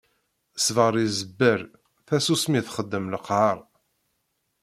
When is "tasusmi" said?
2.07-2.59